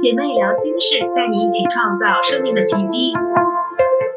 [0.00, 3.12] 姐妹聊心事，带你一起创造生命的奇迹。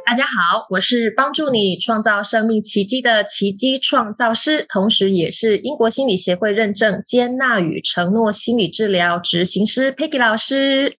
[0.06, 10.98] 大家好，我是帮助你创造生命奇迹的奇迹创造师，同时也是英国心理协会认证接纳与承诺心理治疗执行师 Peggy 老师。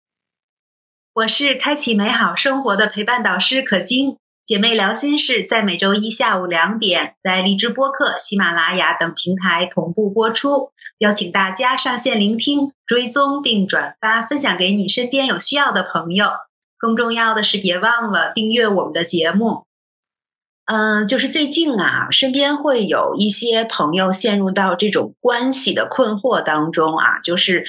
[1.15, 4.17] 我是开启美好生活的陪伴导师可金。
[4.45, 10.73] 姐妹聊心事在每周一下午两点，在荔枝播客、喜马拉雅等平台同步播出。
[10.99, 16.27] 邀请大家上线聆听、追踪并转发，分享给你身边有需要的朋友。
[16.77, 19.65] 更重要的是，别忘了订阅我们的节目。
[20.65, 27.65] 嗯，就是最近啊，身边会有一些朋友陷入到这种关系的困惑当中啊，就是。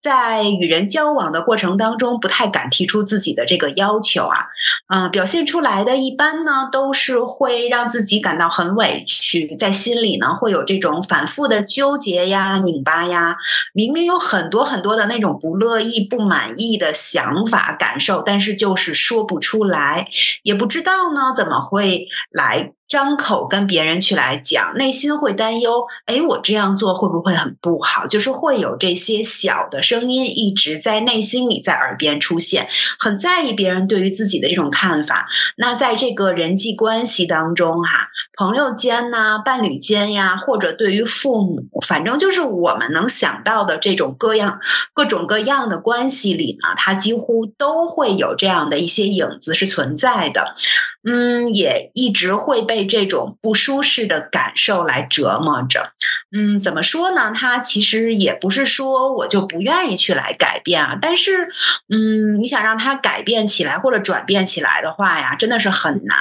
[0.00, 4.46] 在与人交往的过程当中，不太敢提出自己的这个要求啊，
[4.88, 13.36] 嗯，表现出来的一般呢，都是会让自己感到很委屈，在心里呢会有这种反复的纠结呀、拧巴呀。
[13.72, 20.08] 明明有很多很多的那种不乐意、不满意的想法、感受，但是就是说不出来，
[20.42, 22.72] 也不知道呢怎么会来。
[22.88, 28.06] 张口跟别人去来讲，内心会担忧，哎，我这样做会不会很不好？
[28.06, 32.66] 就是会有这些小的声音一直在内心里，在耳边出现，
[32.98, 35.28] 很在意别人对于自己的这种看法。
[35.58, 38.08] 那在这个人际关系当中，哈，
[38.38, 44.60] 朋友间呐，伴侣间呀，或者对于父母，反正就是我们能想到的这种各样、
[44.94, 50.54] 各种各样的关系里呢，它几乎都会有这样的一些影子是存在的。
[51.02, 55.92] 嗯，也一直会被这种不舒适的感受来折磨着。
[56.36, 57.32] 嗯，怎么说呢？
[57.34, 61.48] 他其实也不是说我就不愿意去来改变啊，但是，
[61.88, 66.18] 嗯，你想让他改变起来或者转变起来的话呀，真的是很难，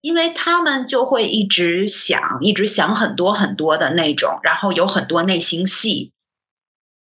[0.00, 6.12] 因为他们就会一直想，一直想很多很多的那种，然后有很多内心戏。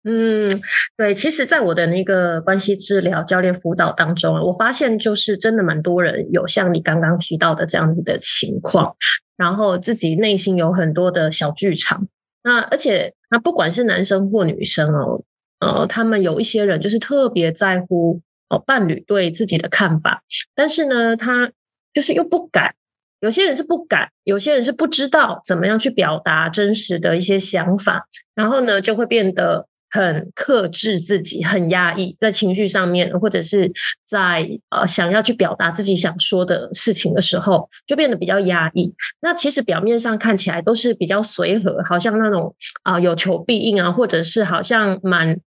[0.04, 0.50] 嗯，
[0.96, 8.96] 对，其实，在我的那个关系治疗教练辅导当中，我发现就是真的蛮多人有像你刚刚提到的这样子的情况，
[9.36, 12.08] 然后自己内心有很多的小剧场。
[12.42, 15.22] 那而且，那不管是男生或女生哦，
[15.60, 21.52] 呃，他们有一些人就是特别在乎哦伴侣对自己的看法，但是呢，他
[21.94, 22.74] 就是又不敢。
[23.20, 29.68] 有些人是不敢，有些人是不知道怎么样去表达真实的一些想法，然后呢，就会变得。
[29.92, 33.70] 很克制自己，很压抑，在情绪上面，或者是
[34.08, 38.90] 在呃想要去表达自己想说的事情的时候，就变得比较压抑。
[39.20, 42.54] 那其实表面上看起来都是比较随和，好像那种
[42.84, 45.38] 啊有求必应啊，或者是好像蛮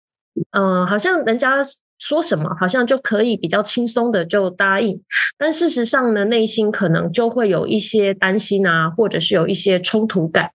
[0.52, 1.62] 嗯，好像人家
[1.98, 5.00] 说什么，好像就可以比较轻松的就答应。
[5.38, 10.50] 但事实上呢，内心可能就会有一些担心啊，或者是有一些冲突感。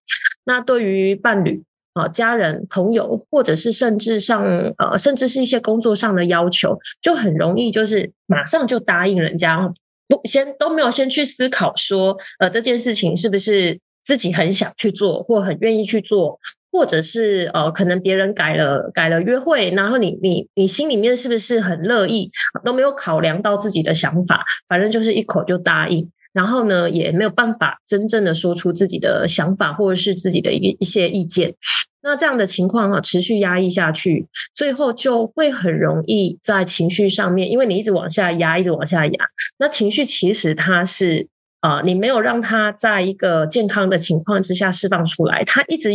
[0.45, 1.63] 那对于伴侣。
[1.99, 4.43] 啊，家人、朋友，或者是甚至上
[4.77, 9.71] 呃，甚至是一些工作上的要求，就很容易就是马上就答应人家，
[10.07, 16.39] 不先都没有先去思考说，呃，这件事情是不是自己很想去做，或很愿意去做，
[16.71, 22.31] 或者是呃，可能别人改了改了约会，然后你你你心里面是不是很乐意，
[22.63, 26.09] 都没有考量到自己的想法，反正就是一口就答应。
[26.39, 31.53] 然后呢，也没有办法真正的说出自己的想法，或者是自己的一一些意见。
[32.01, 39.25] 那这样的情况啊，持续压抑下去，最后就会很容易在情绪上面，因为你一直往下压，一直往下压。
[39.57, 41.27] 那情绪其实它是
[41.59, 45.89] 啊，你没有让它在一个健康的情况之下释放出来，它一直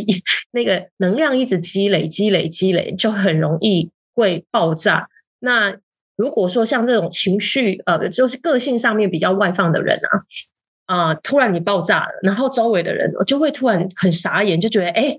[0.53, 5.09] 那个能量一直积累、积累、积累，就很容易会爆炸。
[5.41, 5.75] 那
[6.17, 9.99] 如果说像这种情绪，呃，就是个性上面比较外放的人
[10.87, 15.19] 啊，啊，突然你爆炸了，然后周围的人就会突然很傻眼，就觉得，哎，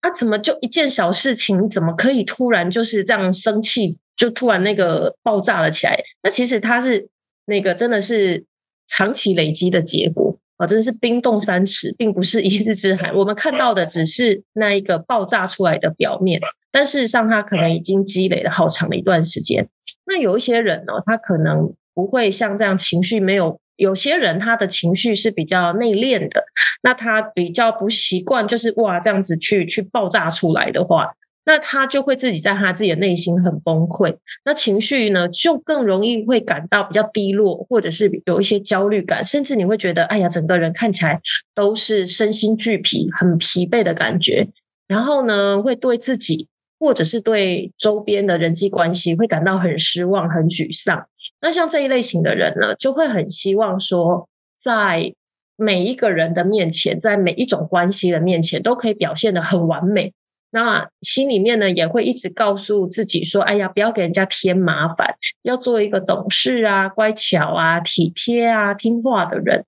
[0.00, 5.98] 啊，怎么就一件小事情，怎么可以突然就是这样生气，就突然那个爆炸了起来？
[6.22, 7.08] 那其实他是
[7.46, 8.44] 那个真的是
[8.86, 13.14] 长期累积的结果啊，真的是冰冻三尺，并不是一日之寒。
[13.14, 16.38] 我们看到的只是那一个爆炸出来的表面。
[16.74, 19.68] 但事实上，他可能已经积累了好长的一段时间。
[20.06, 23.60] 那有一些人呢，他可能不会像这样情绪没有。
[23.76, 26.42] 有些人他的情绪是比较内敛的，
[26.82, 31.12] 那他比较不习惯，就是哇这样子去去爆炸出来的话，
[31.44, 34.16] 那他就会自己在他自己的内心很崩溃。
[34.44, 41.20] 那情绪呢，就更容易会感到比较低落，或者是有一些焦虑感，甚至你会觉得，哎呀，整个人看起来
[41.54, 44.48] 都是身心俱疲、很疲惫的感觉。
[44.88, 46.48] 然后呢，会对自己。
[46.84, 51.06] 或者是对周边的人际关系会感到很失望、很沮丧。
[51.40, 54.28] 那像这一类型的人呢，就会很希望说，
[54.60, 55.14] 在
[55.56, 60.12] 每一个人的面前，在每一种关系的面前，都可以表现的很完美。
[60.50, 69.64] 那心里面呢也会一直告诉自己说：“哎呀，不要给人家添麻烦，要做一个懂事啊、乖巧啊、体贴啊、听话的人。”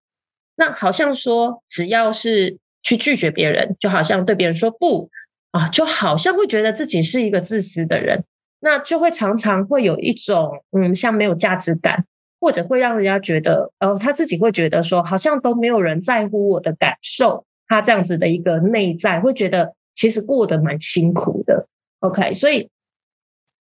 [0.59, 5.09] 那好像说，只要是去拒绝别人，就好像对别人说不
[5.51, 8.25] 啊，就好像会觉得自己是一个自私的人，
[8.61, 12.05] 那就会常常会有一种嗯，像没有价值感，
[12.41, 21.67] 或者会让人家觉得，呃，他自己会觉得说，好像都没有人在乎我的感受，他这样子的一个内在会觉得其实过得蛮辛苦的。
[22.01, 22.69] OK，所以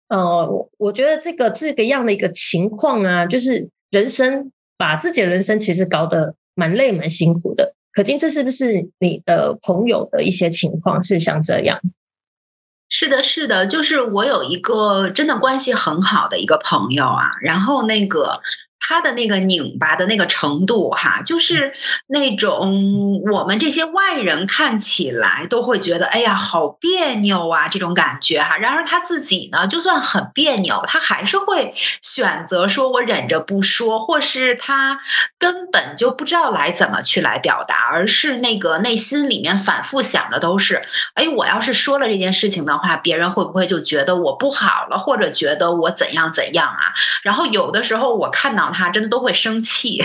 [0.09, 6.35] 呃，我觉得这个这个样的一个情况啊，就是人生把自己的人生其实搞得。
[6.57, 11.81] 蛮累蛮辛苦的，可金，这是不是你的朋友的一些情况是像这样？
[12.89, 18.41] 是的，是的，就是我有一个真的关系很好的一个朋友啊，然后那个。
[18.87, 21.73] 他的那个拧巴的那个程度，哈，就是
[22.09, 28.59] 那种我们这些外人看起来都会觉得，哎呀，好别扭啊，这种感觉哈。
[28.59, 35.01] 然而他自己呢，就算很别扭，他还是会选择说我忍着不说，或是他
[35.39, 40.83] 根本就不知道来怎么去来表达，而是那个内心里面反复想的都是，
[41.15, 46.93] 哎，我要是说了这件事情的话，别人会不会就觉得我不好了，或者觉得我怎样怎样啊？
[47.23, 48.74] 然后有的时候我看到。
[48.75, 50.03] 他真的都会生气，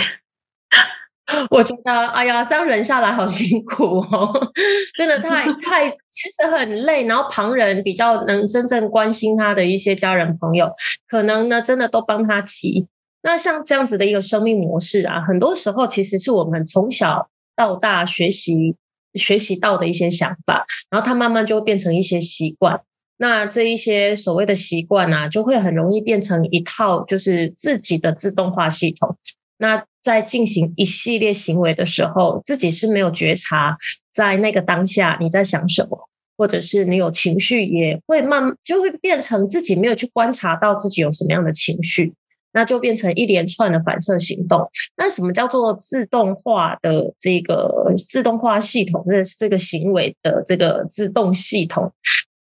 [1.50, 4.32] 我觉得，哎呀，这样忍下来好辛苦哦，
[4.96, 7.06] 真的太 太，其实很累。
[7.06, 10.70] 然后旁人比较能真正关心他的一些家人朋友，
[11.06, 12.86] 可能呢，真的都帮他急。
[13.22, 18.74] 那像这样子的一个生命模式啊，很多时候其实是我们从小到大学习
[19.14, 22.80] 学习到的一些想法，然后他慢慢就会变成一些习惯。
[23.22, 29.14] 那这一些所谓的习惯啊，就会很容易变成一套就是自己的自动化系统。
[29.58, 33.76] 那在进行一系列行为的时候，自己是没有觉察，
[34.10, 36.08] 在那个当下你在想什么，
[36.38, 42.14] 或者是你有情绪，也会慢就会变成自己没有去观察到自己有什么样的情绪，
[42.54, 44.66] 那就变成一连串的反射行动。
[44.96, 49.04] 那什么叫做自动化的这个自动化系统？
[49.06, 51.92] 这这个行为的这个自动系统？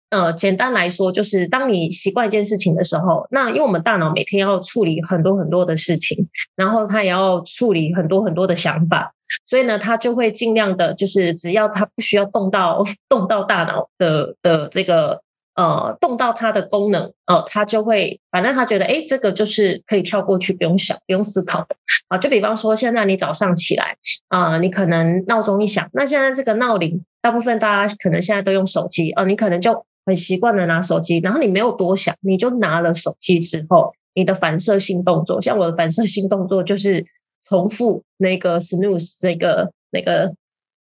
[0.09, 9.13] 呃，简单来说，就是当你习惯一件事情的时候，那因为我们大脑每天要处理很多很多的事情，然后它也要处理很多很多的想法，
[9.45, 15.21] 所以呢，它就会尽量的，就是只要它不需要动到动到大脑的的这个
[15.53, 21.75] 呃动到它的功能，哦，它就会反正它觉得，哎，这个就是可以跳过去，不用想，不用思考的
[22.07, 22.17] 啊。
[22.17, 23.95] 就比方说，现在你早上起来
[24.29, 29.85] 啊，你可能闹钟一响，那现在这个闹铃，大部分大家可能现在都用手机哦，你可能就。
[30.09, 37.05] 很习惯的拿手机，然后你没有多想，你就拿了手机之后，你的反射性动作，像我的反射性动作就是
[37.47, 40.33] 重复那个 snooze 这个那个，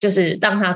[0.01, 0.75] 就是让他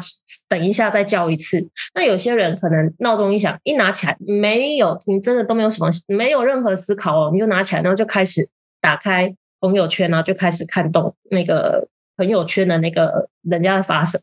[0.49, 1.67] 等一下再叫一次。
[1.95, 8.49] 那有些人可能闹钟一响，一拿起来没有，你真的都没有什么，没有任何思考哦，你就拿起来，然后就开始
[8.81, 11.89] 打开朋友圈，然后就开始看动那个。
[12.17, 14.21] 朋友圈的那个人家的发生，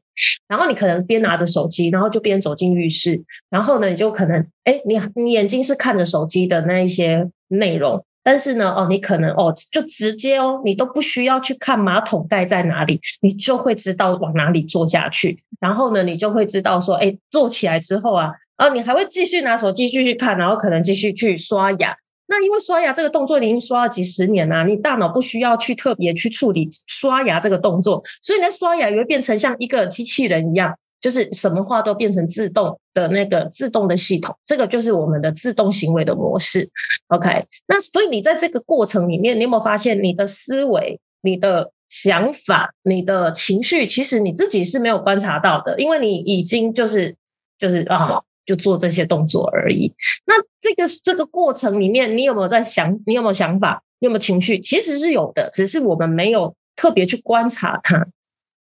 [0.48, 21.96] 然后你可能边拿着手机，然后就边走进浴室，然后呢，你就可能，哎，你你眼睛是看着手机的那一些内容，但是呢，哦，你可能哦，就直接哦，你都不需要去看马桶盖在哪里，你就会知道往哪里坐下去，然后呢，你就会知道说，哎，坐起来之后啊，啊，你还会继续拿手机继续看，然后可能继续去刷牙。
[22.32, 36.70] 那因为刷牙这个动作已经刷了几十年了，你大脑不需要去特别去处理刷牙这个动作，所以呢，刷牙也会变成像一个机器人一样，就是什么话都变成自动的那个自动的系统，这个就是我们的自动行为的模式。
[37.10, 47.14] OK，那所以你在这个过程里面，你有没有发现你的思维、你的想法、你的情绪，其实你自己是没有观察到的，因为你已经就是
[47.60, 48.22] 就是啊。
[48.46, 49.94] 就做这些动作而已。
[50.26, 53.00] 那这个这个过程里面，你有没有在想？
[53.06, 53.82] 你有没有想法？
[54.00, 54.60] 你有没有情绪？
[54.60, 58.08] 其实是有的，只是我们没有特别去观察它。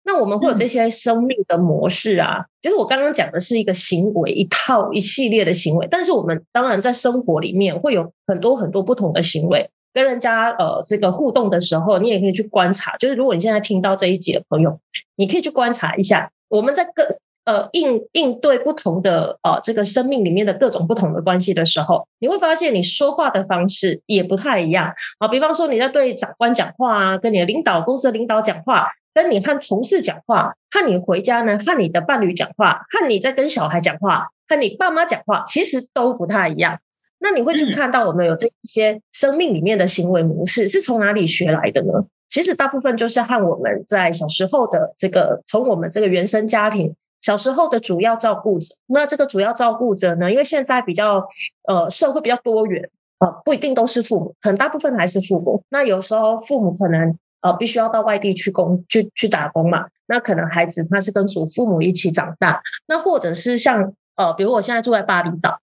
[0.05, 5.87] 那我们会有这些生命的模式啊，就是我刚刚讲的是一个行为，一套一系列的行为。
[5.91, 12.97] 但是我们当然在生活里面会有很多很多不同的行为，跟人家呃这个互动的时候，你也可以去观察。
[12.97, 14.81] 就是如果你现在听到这一集的朋友，
[15.17, 17.19] 你可以去观察一下，我们在各。
[17.49, 25.27] 呃，应应对不同的呃这个生命里面的各种不同的关系的时候，你会发现你说话的方式也不太一样啊。
[25.27, 36.79] 比方说你在对长官讲话啊，跟你的领导、公司的领导讲话，跟你和同事讲话，和你回家呢，和你的伴侣讲话，和你在跟小孩讲话，和你爸妈讲话，其实都不太一样。
[37.21, 42.05] 那你会去看到我们有这些生命里面的行为模式是从哪里学来的呢？
[42.29, 46.95] 其实大部分就是和我们在小时候的这个从我们这个原生家庭。
[47.29, 48.75] 小时候的主要照顾者。
[48.87, 51.23] 那这个主要照顾者呢，因为现在比较
[51.69, 55.63] 呃社会比较多元，呃不一定都是父母，可能大部分还是父母。
[55.69, 65.61] 那有时候父母可能呃必须要到外地去工去去打工嘛，那可能孩子他是跟祖父母一起长大，那或者是像呃比如我现在住在巴厘岛，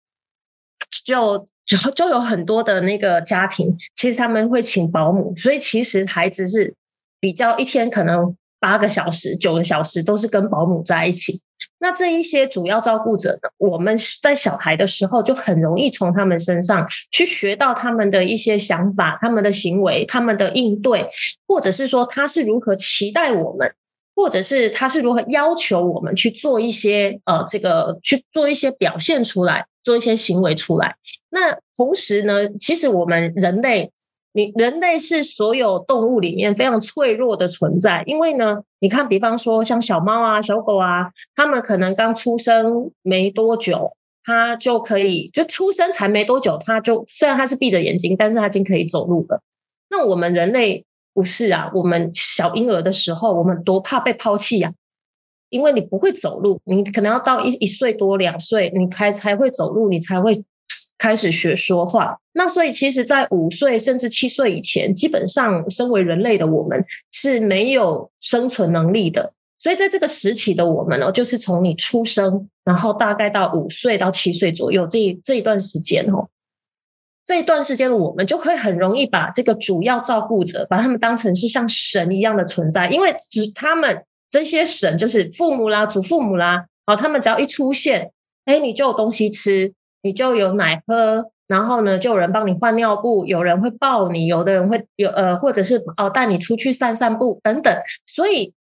[1.05, 1.47] 就。
[1.65, 6.75] 就就有很多的那个家庭，其实他们会请保姆，所以其实孩子是
[7.21, 11.39] 比较一天可能八个小时、九个小时都是跟保姆在一起。
[11.79, 21.09] 那这一些主要照顾者呢，我们在小孩的时候就很容易从他们身上去学到他们的一些想法、他们的行为、他们的应对，
[21.47, 23.73] 或者是说他是如何期待我们。
[24.15, 30.95] 或者是他是如何要求我们去做一些呃，这个去做一些表现出来，做一些行为出来。
[31.31, 33.91] 那同时呢，其实我们人类，
[34.33, 38.03] 你人类是所有动物里面非常脆弱的存在。
[38.05, 49.41] 因为呢，你看，比方说像小猫啊、小狗啊，它们可能刚出生没多久，它就可以就出生才没多久，它就虽然它是闭着眼睛，但是它已经可以走路了。
[49.89, 50.85] 那我们人类。
[51.15, 54.73] 不是啊，我们小婴儿的时候，我们多怕被抛弃呀！
[55.51, 60.43] 因为你不会走路，你可能要到一一岁多两岁，你才才会走路，你才会
[60.97, 62.17] 开始学说话。
[62.33, 69.33] 那所以，其实，在五岁甚至七岁以前，基本上身为人类的我们是没有生存能力的。
[69.59, 76.27] 所以，在这个时期的我们哦，就是从你出生，然后大概到五岁到七岁左右这这一段时间哦。
[77.25, 88.11] 这一段时间的，我们就会很容易把这个主要照顾者，把他们当成是像神一样的存在，因为只他们这些神就是父母啦、祖父母啦，哦，他们只要一出现，
[88.43, 89.71] 哎，你就有东西吃，
[90.03, 98.53] 你就有奶喝，然后呢，就有人帮你换尿布，有人会抱你，有的人会有呃，或者是哦带你出去散散步等等，所以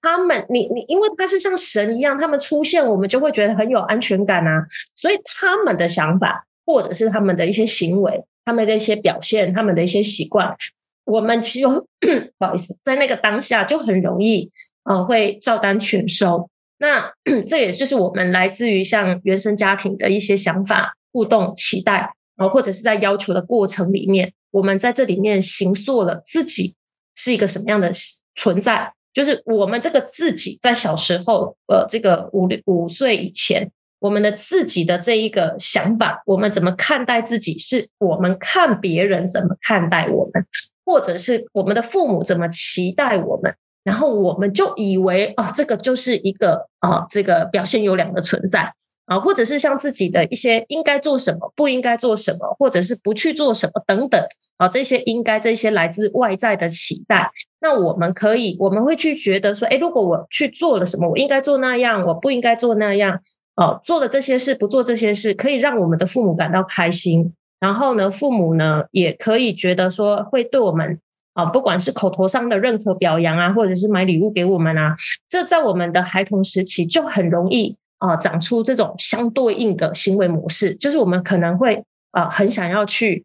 [0.00, 4.64] 他们，你你，因为他是像神一样，他们出现，我们就会觉得很有安全感啊，
[4.96, 6.46] 所以他们的想法。
[6.66, 10.56] 或者是他们的一些行为，他们的一些表现，他们的一些习惯，
[11.04, 11.68] 我们就
[12.40, 14.50] 不好意思，在那个当下就很容易，
[14.84, 16.48] 呃，会照单全收。
[16.84, 17.12] 那
[17.48, 26.74] 这也就是我们来自于像原生家庭的一些想法、互动、期待，然后或者是在要求的过程里面，我们在这里面形塑了自己
[27.14, 27.90] 是一个什么样的
[28.34, 33.70] 存在，就是我们这个自己在小时候，呃，这个五六五岁以前。
[34.00, 37.58] 我们的自己的这一个想法，我们怎么看待自己？
[37.58, 40.44] 是我们看别人怎么看待我们，
[40.84, 43.54] 或者是我们的父母怎么期待我们？
[43.84, 48.72] 然后我们就以为哦，这个就是一个啊，这个表现优良的存在
[49.06, 54.20] 啊，或者是像自己的一些应该做什么，不应该做什么，或者是不去做什么等等
[54.56, 63.20] 啊，这些应该这些来自外在的期待，那我们可以我们会去觉得说，哎，如果我去做了什么，我应该做那样，我不应该做那样。
[63.56, 67.32] 哦，做了这些事，不做这些事，可以让我们的父母感到开心。
[67.60, 70.98] 然后呢，父母呢也可以觉得说，会对我们
[71.34, 74.96] 啊，不管是口头上的认可表扬啊，或者是买礼物给我们啊，
[75.28, 80.74] 这在我们的孩童时期就很容易啊，长出这种相对应的行为模式。
[80.74, 83.24] 就是我们可能会啊，很想要去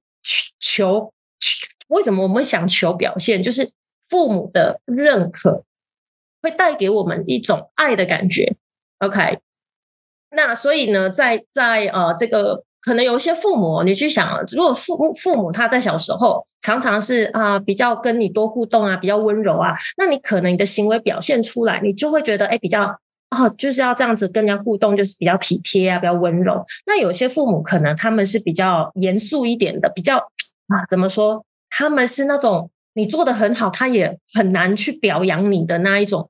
[0.59, 1.11] 求，
[1.87, 3.41] 为什么我们想求表现？
[3.41, 3.71] 就是
[4.09, 5.63] 父母的认可
[6.41, 8.55] 会带给我们一种爱的感觉。
[8.99, 9.39] OK。
[10.31, 22.83] 那所以呢，在在呃，这个可能有一些父母，你去想，如果父父母他在小时候常常是啊比较跟你多互动啊，比较温柔啊，那你可能你的行为表现出来，你就会觉得哎比较
[23.29, 26.63] 啊就是要这样子跟人家互动，就是比较体贴啊，比较温柔。
[26.86, 31.43] 那有些父母可能他们是比较严肃一点的，比较啊怎么说？
[31.69, 36.29] 他们是那种你做的很好，他也很难去表扬你的那一种。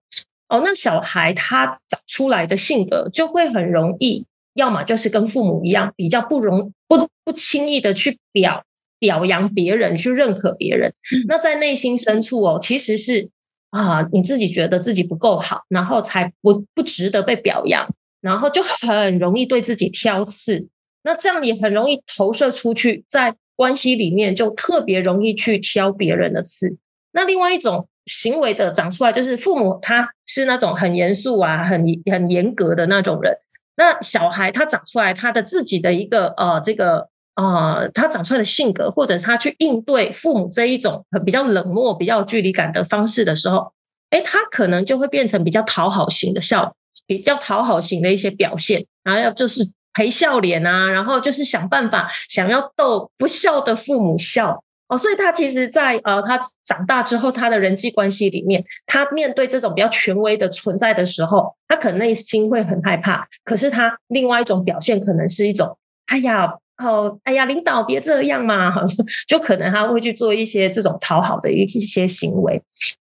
[0.50, 8.64] 哦，那小孩他长出来的性格就会很容易，要么就是跟父母一样，比较不容不不轻易的去表
[9.00, 10.94] 表扬别人，去认可别人。
[11.28, 13.30] 那在内心深处哦，其实是
[13.70, 17.88] 啊，你自己觉得自己不够好，然后才不不值得被表扬，
[18.22, 20.68] 然后就很容易对自己挑刺。
[21.04, 26.78] 那这样也很容易投射出去，在关系里面就特别容易去挑别人的刺。
[27.12, 27.88] 那另外一种。
[28.06, 33.32] 行为的长出来，就是父母他是那种很严肃啊、很很严格的那种人。
[33.80, 43.72] 那小孩他长出来，他的自己的一个呃，这个呃，他长出来的性格，或者他去应对父母这一种比较冷漠、比较距离感的方式的时候，
[44.10, 46.76] 哎，他可能就会变成比较讨好型的笑，
[47.08, 54.62] 比较讨好型的一些表现，然后要就是陪笑脸啊，然后就是想办法想要逗不笑的父母笑。
[54.90, 63.28] 哦，所以他其实，在呃，他长大之后，他的人际关系里面，他面对这种比较权威的存在的时候，他可能内心会很害怕。
[63.44, 65.78] 可是他另外一种表现，可能是一种，
[66.08, 66.52] 哎呀，
[66.84, 72.60] 哦，哎呀，领导别这样嘛，好像就可能他会去做一些这种讨好的一些行为。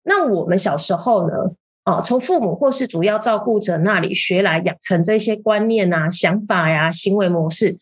[0.03, 1.35] 那我们小时候呢，
[1.85, 7.79] 哦，从父母或是主要照顾者那里学来养成这些观念啊、想法呀、行为模式。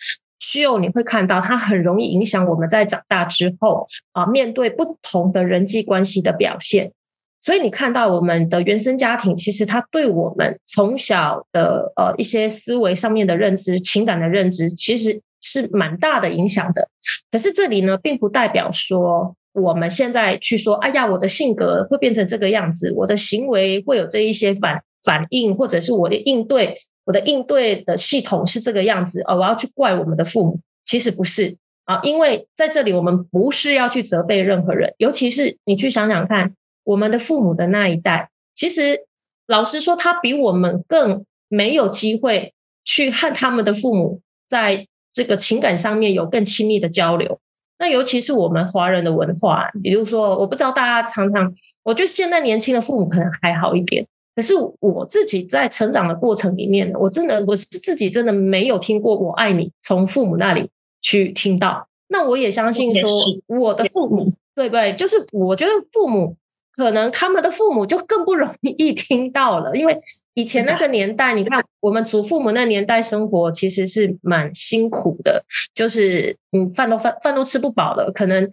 [0.48, 6.92] 需要你会看到，它很容易影响我们在长大之后啊，面对不同的人际关系的表现。
[7.40, 16.88] 所以你看到我们的原生家庭，其实它对我们从小的呃一些思维上面的认知、情感的认知，其实是蛮大的影响的。
[17.32, 26.76] 可是这里呢，并不代表说我们现在去说，哎呀，我的性格会变成这个样子，我的行为会有这一些反反应，或者是我的应对。
[27.06, 36.52] 我的应对的系统是这个样子哦，我要去怪我们的父母，其实不是啊，因为在这里我们不是要去责备任何人，尤其是你去想想看，
[36.84, 39.06] 我们的父母的那一代，其实
[39.46, 42.52] 老实说，他比我们更没有机会
[42.84, 47.38] 去和他们的父母在这个情感上面有更亲密的交流。
[47.78, 54.04] 那尤其是我们华人的文化，比如说，我不知道大家常常，我觉得现在年轻的父母可能还好一点。
[54.36, 60.68] 可是我自己在成长的过程里面，我真的我是自己真的没有听过“我爱你”从父母那里
[61.00, 61.88] 去听到。
[62.08, 63.10] 那我也相信说，
[63.46, 64.94] 我的父母对不对？
[64.94, 66.36] 就是我觉得父母
[66.76, 69.98] 可能他们的父母就更不容易 听到了，因为
[70.34, 75.42] 以前那个年代，你看我们祖父母那年代生活其实是蛮辛苦的，
[75.74, 78.46] 就是嗯饭都饭饭都吃不饱了，可能。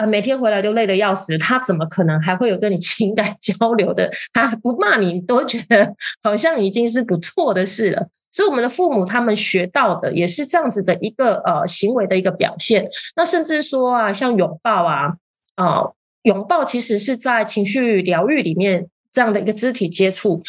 [0.00, 4.10] 啊，每天回来就累得要死，他怎么可能还会有跟你 情感交流的？
[4.32, 8.08] 他不骂你，都觉得好像已经是不错的事了。
[8.32, 12.88] 所以，我们的父母他们学到的也是这样子的一个呃行为的一个表现。
[13.14, 15.16] 那甚至说啊，像拥抱啊，
[15.56, 15.82] 啊，
[16.22, 20.42] 拥抱其实是在情绪疗愈里面这样的一个肢体接触，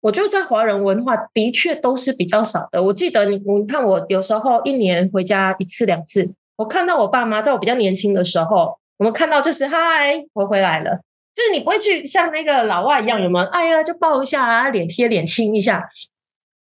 [0.00, 2.82] 我觉得在华人文化的确都是比较少的。
[2.82, 6.28] 我记得你，你看我有时候一年回家一次两次。
[6.62, 11.00] 我看到我爸妈在我比较年轻的时候，我们看到就是嗨，我回来了，
[11.34, 13.46] 就是你不会去像那个老外一样，有没有？
[13.46, 15.88] 哎呀，就抱一下啊，脸贴脸亲一下，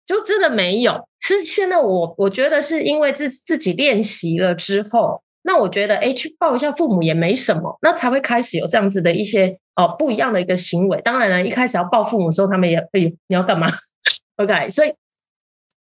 [0.07, 1.09] 就真的没有。
[1.21, 11.01] 是现在我我觉得是因为自自己练习了之后，那我觉得哎，去抱一下父母也没什么，那才会开始有这样子的一些哦不一样的一个行为。
[11.01, 13.69] 当然了，一开始要抱父母的时候，他们也会你要干嘛？
[14.37, 14.93] OK，所以。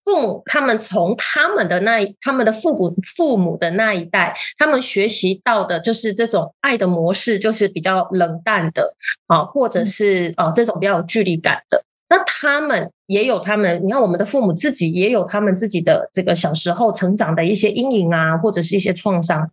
[0.05, 8.93] 父母他们从他们的那他们的父母父母的那一代，他们学习到的就是这种爱的模式，就是比较冷淡的
[9.25, 11.83] 啊，或者是啊这种比较有距离感的。
[12.07, 19.49] 那他们也有他们，你看我们的父母自己也有他们自己的这个小时候成长的一些阴影啊，或者是一些创伤。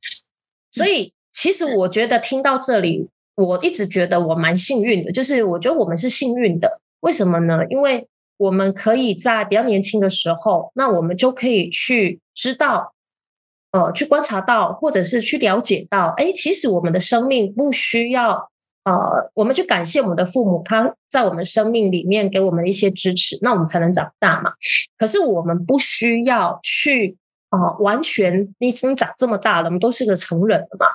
[0.71, 6.79] 所以其实我觉得听到这里，我一直觉得我蛮幸运的，就是我觉得我们是幸运的。
[7.01, 7.61] 为什么呢？
[7.71, 8.07] 因为
[8.43, 12.93] 我们可以在比较年轻的时候，那我们就可以去知道，
[13.71, 18.51] 呃，去观察到，或者是去了解到，哎，其实我们的生命不需要，
[18.83, 24.53] 呃，我们去感谢我们的父母，他在我们生命里面给我们一些支持，那我们才能长大嘛。
[24.99, 27.17] 可是我们不需要去，
[27.51, 30.87] 啊，完全你已经长这么大了，我们都是个成人了嘛。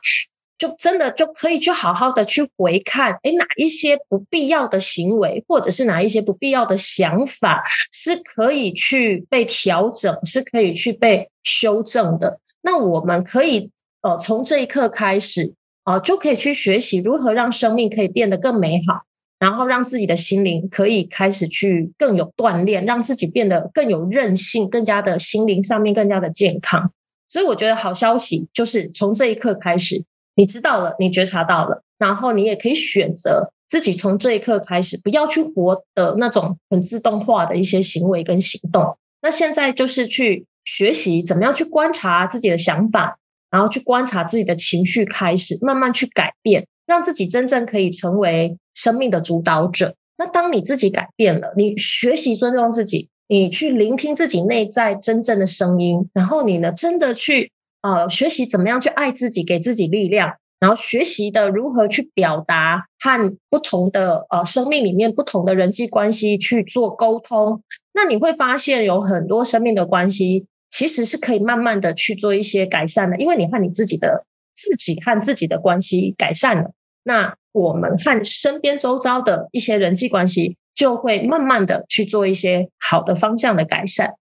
[0.57, 12.39] 就真的就可以去好好的去回看，哎，哪一些不必要的行为，或者是哪一些不必要的想法，是可以去被调整，是可以去被修正的。
[12.63, 13.69] 那我们可以，
[14.01, 19.03] 呃，从这一刻开始，啊，就可以去学习如何让生命可以变得更美好，
[19.37, 26.91] 然后让自己的心灵可以开始去更有锻炼，让自己变得更有韧性，更加的心灵上面更加的健康。
[27.27, 30.03] 所以我觉得好消息就是从这一刻开始。
[30.37, 38.95] 你知道了，你觉察到了，然后你也可以选择自己从这一刻开始，不要去活的那种很自动化的一些行为跟行动。
[39.23, 43.17] 那现在就是去学习怎么样去观察自己的想法，
[43.49, 49.95] 然后去观察自己的情绪，开始慢慢去改变，让自己真正可以成为生命的主导者。
[50.19, 57.51] 那当你自己改变了，你学习尊重自己，你去聆听自己内在真正的声音，然后你呢，真的去。
[57.87, 76.71] 呃，学习怎么样去爱自己，给自己力量，然后学习的如何去表达和不同的呃生命里面不同的人际关系去做沟通，那你会发现有很多生命的关系其实是可以慢慢的去做一些改善的，因为你和你自己的自己和自己的关系改善了，
[77.03, 84.15] 那我们和身边周遭的一些人际关系就会慢慢的去做一些好的方向的改善。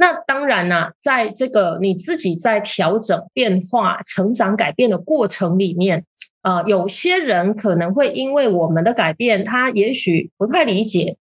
[0.00, 6.06] 那当然呢，在这个你自己在调整、变化、成长、改变的过程里面，
[6.40, 11.18] 啊，有些人可能会因为我们的改变，他也许不太理解，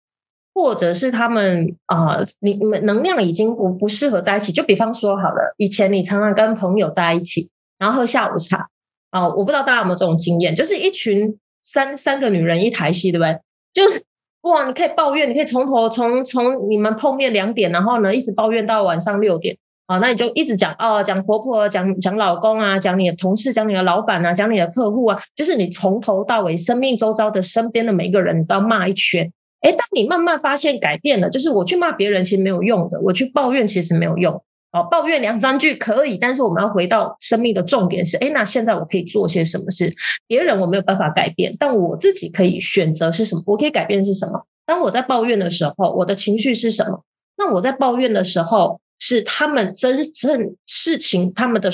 [0.54, 4.52] 或者是他们啊，你你们能量已经不不适合在一起。
[4.52, 8.68] 就比方说，好了，以前你常常跟朋友在一起，然后喝下午茶
[9.10, 13.40] 啊，我不知道大家有没有这种经验，就是一群三三个女人一台戏，对不对？
[13.74, 14.04] 就是
[14.48, 19.56] 哇，你可以抱怨，你可以从头从从你们碰面两点，然后呢一直抱怨到晚上六点
[19.88, 29.32] 啊，那你就一直讲哦，讲婆婆，讲讲老公啊，讲你的同事，讲你的老板啊，讲你的客户啊，就是你从头到尾生命周遭的身边的每一个人都要骂一圈。
[29.62, 34.42] 哎，当你慢慢发现改变了，就是我去骂别人其实没有用的，我去抱怨其实没有用。
[34.84, 39.94] 抱怨两三句可以，但是我们要回到生命的重点是：哎，那现在我可以做些什么事？
[40.28, 43.44] 别人我没有办法改变，但我自己可以选择是什么？
[43.46, 44.46] 我可以改变是什么？
[44.66, 47.04] 当我在抱怨的时候，我的情绪是什么？
[47.38, 51.72] 那我在抱怨的时候，是他们真正事情，他们的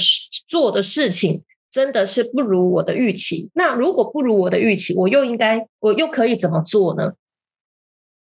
[0.48, 3.50] 做的事情真的是不如我的预期。
[3.54, 7.14] 那如果不如我的预期，我又应该，我又可以怎么做呢？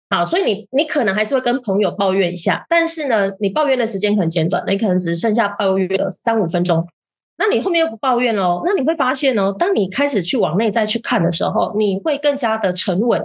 [0.09, 6.87] 好，所以你你可能还是会跟朋友抱怨一下，但是呢，你抱怨的时间很简短，你可能只剩下抱怨了三五分钟，
[7.39, 13.19] 那你后面又不抱怨哦，那你会发现哦，当你开始去往内在去看的时候，你会更加的沉稳，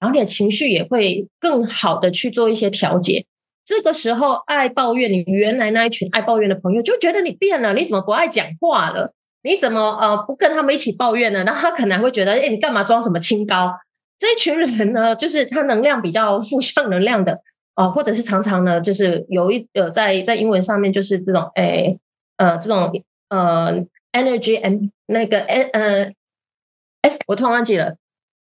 [0.00, 3.24] 然后你的情绪也会更好的去做一些调节。
[3.64, 9.12] 这个时候，爱抱怨你原来那一群爱抱怨的朋友就觉得你变了，你怎么不爱讲话了？
[9.44, 11.44] 你怎么呃不跟他们一起抱怨呢？
[11.46, 13.72] 那他可能会觉得，哎，你干嘛装什么清高？
[14.24, 17.42] 这群人呢，就是他能量比较负向能量的
[17.76, 21.98] 哦，或者是常常呢，就是有一呃，在在英文上面就是这种诶
[22.38, 22.90] 呃这种
[23.28, 26.04] 呃 energy and 那个诶呃
[27.02, 27.96] 哎，我突然忘记了，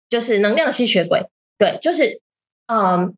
[0.08, 1.26] 就是能量吸血鬼，
[1.58, 2.20] 对，就是
[2.66, 3.12] 嗯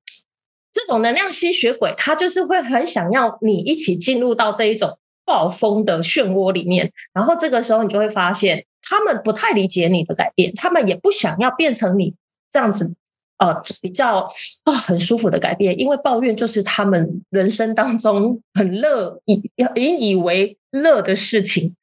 [0.73, 12.15] 这种能量吸血鬼，他就是会很想要你一起进入到这一种暴风的漩涡里面，然后这个时候你就会发现，他们不太理解你的改变，他们也不想要变成你。
[12.55, 12.95] 这样子，
[13.39, 14.19] 呃，比较
[14.63, 19.43] 啊很舒服的改变，因为抱怨就是他们人生当中很乐以
[19.75, 21.75] 引以为乐的事情，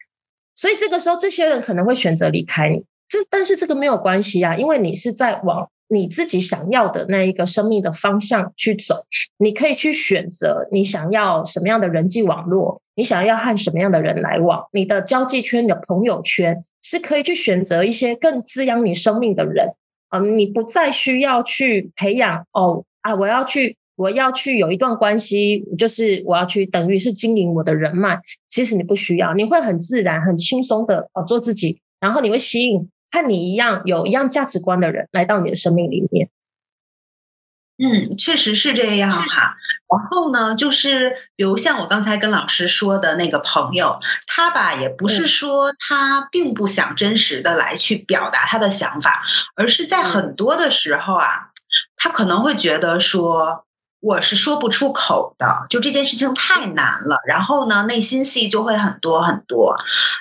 [0.56, 2.86] 所以这个时候这些人可能会选择离开你。
[3.10, 9.06] 这但是这个没有关系啊，因为你是在往你自己想要的那一个生命的方向去走，
[9.40, 19.74] 你可以去选择你想要什么样的人际网络，你想要和什么样的人来往，你的交际圈、你的朋友圈是可以去选择一些更滋养你生命的人。
[20.12, 23.15] 啊，你不再需要去培养哦啊！
[23.15, 28.19] 我要去，我要去有一段关系，就是我要去，等于是经营我的人脉。
[28.50, 36.30] 其实你不需要，你会很自然、很轻松的哦做自己，然后你会吸引和你一样有一样价值观的人来到你的生命里面。
[37.78, 39.56] 嗯，确实是这样哈。
[39.98, 49.24] 然后呢，就是比如像我刚才跟老师说的那个朋友，他吧也不是说他并不想真实的来去表达他的想法，
[49.56, 51.50] 而是在很多的时候啊，
[51.98, 53.66] 他可能会觉得说
[54.00, 57.18] 我是说不出口的，就这件事情太难了。
[57.28, 59.76] 然后呢，内心戏就会很多很多。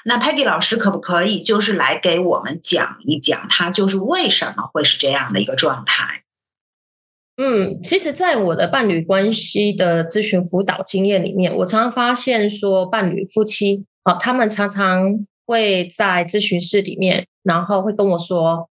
[0.04, 6.24] 那 Peggy 老师可不可以就是来给我们讲一讲，他就是为什么会是这样的一个状态？
[7.42, 18.68] 嗯，其实，在我的伴侣关系的咨询辅导经验里面，我常常发现说，伴侣夫妻啊，他们常常会在咨询室里面，然后会跟我说，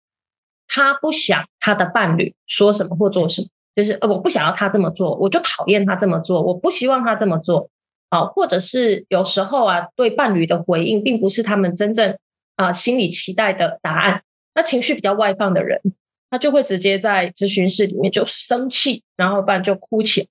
[0.68, 7.72] 他不想他的伴侣说什么或做什么，就是呃，我不想要他这么做，我就讨厌他这么做，我不希望他这么做
[8.10, 12.16] 啊，或者是有时候啊，对伴侣的回应，并不是他们真正
[12.56, 14.22] 啊心里期待的答案，
[14.54, 15.82] 那情绪比较外放的人。
[16.30, 20.28] 他就会直接在咨询室里面就生气，然后不然就哭起来。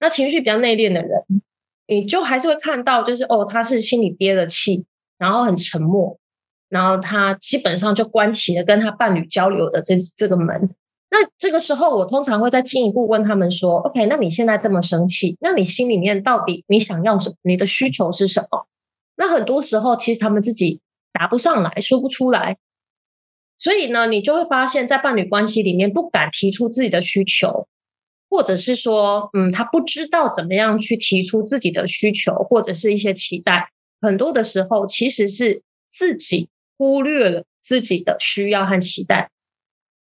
[0.00, 1.24] 那情绪比较内敛的人，
[1.86, 4.84] 你就还是会看到，就是哦，他是心里憋了气，
[5.18, 6.18] 然后很沉默，
[6.68, 10.70] 然后他基本上就关起了跟他伴侣交流的这这个门。
[11.10, 17.36] 那这个时候，我通常会再进一步问他们说：“OK，那你现在这么生气，那你心里面到底你想要什么？
[17.44, 18.66] 你的需求是什么？”
[19.16, 20.80] 那很多时候，其实他们自己
[21.12, 22.58] 答不上来说不出来。
[23.58, 27.66] 所以呢，你就会发现，在伴侣关系里面不敢提出自己的需求，
[28.30, 33.70] 或者是说，嗯，他不知道怎么样去提出自己的需求，或者是一些期待。
[34.00, 39.28] 很多的时候，其实是自己忽略了自己的需要和期待。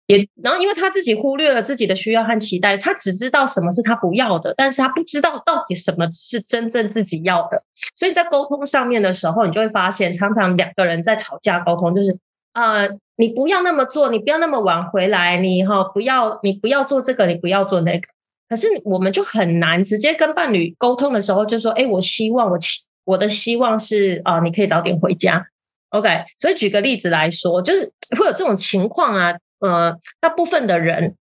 [0.08, 7.62] 也，然后因为他自己忽略了自己的需要和期待，他只知道什么是他不要的，但是他不知道到底什么是真正自己要的。
[7.94, 12.18] 所以在沟通上面的时候，你就会发现，常常两个人在吵架沟通，就是。
[12.52, 18.08] 呃，你不要那么做，你不要那么晚回来，你哈不要，你不要做这个，你不要做那个。
[18.48, 22.56] 可是我们就很难直接跟伴侣沟通的时候，就说：“哎，我希望我
[23.04, 25.46] 我的希望是啊，你可以早点回家。”
[25.90, 29.36] OK，所以举个例子来说，就是会有这种情况啊。
[29.60, 31.16] 呃，大部分的人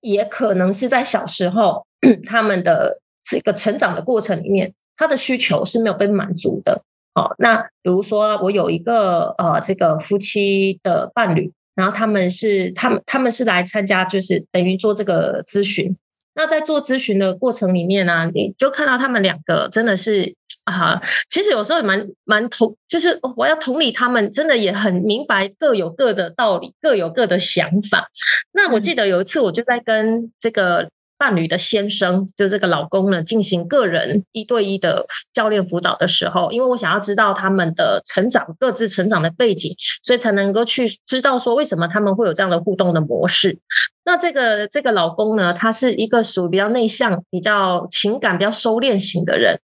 [0.00, 1.86] 也可能是在小时候
[2.26, 6.82] 他们的这个成长的过程里面，他的需求是没有被满足的。
[7.14, 15.94] 哦，那比如说我有一个呃，这个夫妻的伴侣，然后他们是他们他们是来参加，就是等于做这个咨询。
[16.34, 20.98] 那在做咨询的过程里面呢，你就看到他们两个真的是啊，
[21.28, 28.08] 其实有时候也蛮蛮同，就是我要同理他们，真的也很明白各有各的道理，各有各的想法。
[28.52, 30.88] 那我记得有一次，我就在跟这个。
[31.22, 43.56] 伴侣的先生，就这个老公呢，进行个人一对一的教练辅导的时候，因为我想要知道他们的成长、各自成长的背景，所以才能够去知道说为什么他们会有这样的互动的模式。
[44.04, 49.60] 那这个这个老公呢，他是一个属于比较内向、比较情感比较收敛型的人。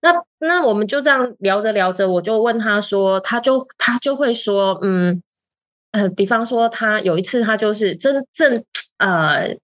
[0.00, 5.22] 那那我们就这样聊着聊着，我就问他说，他就他就会说，嗯
[5.92, 8.64] 呃，比方说他有一次，他就是真正
[8.96, 9.54] 呃。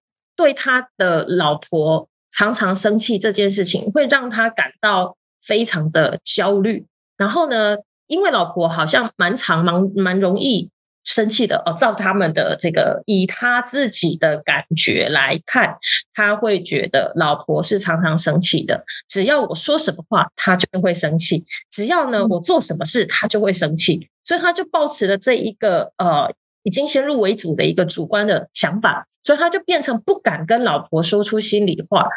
[0.41, 6.83] 对他的老婆常常生气这件事情，会让他感到非常的焦虑。
[7.15, 7.77] 然后呢，
[8.07, 10.71] 因为老婆好像蛮常、蛮蛮容易
[11.03, 11.75] 生气的哦。
[11.77, 15.77] 照他们的这个，以他自己的感觉来看，
[16.15, 18.83] 他会觉得老婆是常常生气的。
[19.07, 24.09] 只要我说什么话，他就会生气；只要呢我做什么事，他就会生气。
[24.23, 29.05] 所以他就抱持了这一个呃，已经先入为主的一个主观的想法。
[29.23, 32.07] 所以他就变成不敢跟老婆说出心里话，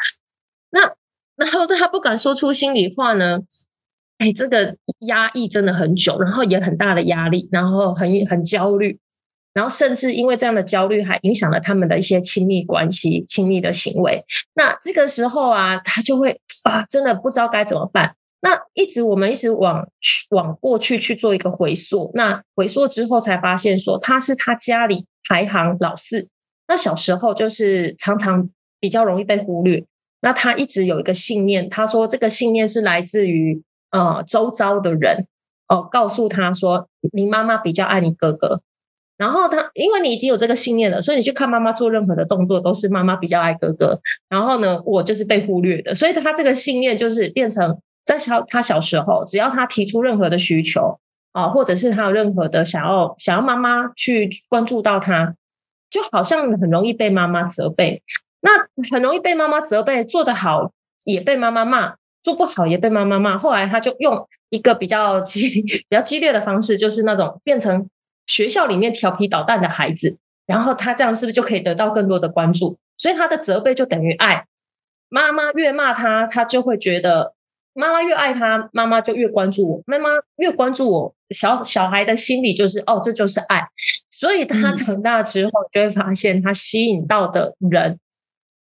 [0.71, 0.93] 那
[1.35, 3.39] 然后他不敢说出心里话呢？
[4.17, 8.97] 哎，这个压抑真的很久，然后也很大的压力，然后很很焦虑，
[9.53, 14.23] 然后甚至因为这样的焦虑，还影响了他们的一些亲密关系、亲密的行为。
[14.53, 18.15] 那这个时候啊，他就会啊，真的不知道该怎么办。
[18.39, 19.85] 那一直我们一直往
[20.29, 26.29] 往过去去做一个回溯，那回溯之后才发现说，他是他家里排行老四。
[26.67, 28.49] 那小时候就是常常
[28.79, 29.83] 比较容易被忽略。
[30.21, 35.27] 那他一直有一个信念，他说这个信念是来自于呃周遭的人
[35.67, 38.61] 哦，告诉他说你妈妈比较爱你哥哥。
[39.17, 43.99] 然后他因为你已经有这个信念了，所以你去看妈妈做任何的动作都是妈妈比较爱哥哥。
[44.27, 50.99] 然后呢，我就是被忽略的，所以他这个信念就是变成在小他小时候，只要他提出任何的需求
[51.31, 55.35] 啊，或者是他有任何的想要想要妈妈去关注到他。
[55.95, 58.03] 就好像很容易被妈妈责备，
[58.41, 58.51] 那
[58.91, 60.73] 很容易被妈妈责备，做得好
[61.05, 63.37] 也被妈妈骂，做不好也被妈妈骂。
[63.37, 67.87] 后来他就用一个比较激、 比较激烈的方式，就是那种变成
[68.27, 72.77] 学校里面调皮捣蛋的孩子，然后他这样是不是就可以得到更多的关注？
[72.97, 74.45] 所以他的责备就等于爱。
[75.07, 77.33] 妈妈越骂他，他就会觉得。
[77.77, 79.81] 妈妈越爱他，妈妈就越关注我。
[79.85, 83.67] 妈妈越关注我，小小孩的心理就是哦，这就是爱。
[84.09, 87.99] 所以他长大之后就会发现，他吸引到的人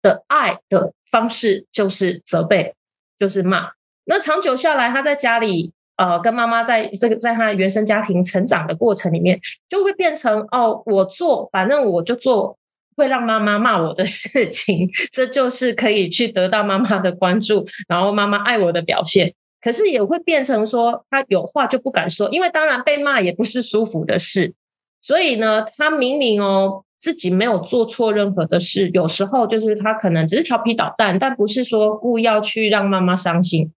[0.02, 2.74] 的爱的方式就是责备，
[3.18, 3.70] 就是骂。
[4.04, 12.58] 那长久下来，他在家里呃，跟妈妈在这个在他原生家庭成长的过程里面，就会变成哦，我做，反正我就做。
[12.96, 19.34] 会让妈妈骂我的 事情，这就是可以去得到妈妈的关注，然后妈妈爱我的表现。
[19.64, 24.52] 可是也会变成说，他有话就不敢说，因为当然被骂也不是舒服的事。
[25.00, 33.72] 所以呢，他明明哦自己没有做错任何的事，有时候就是他可能只是调皮捣蛋，但不是说故意要去让妈妈伤心。